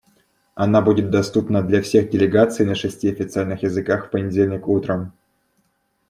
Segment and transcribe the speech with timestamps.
[0.55, 5.13] Она будет доступна для всех делегаций на шести официальных языках в понедельник утром.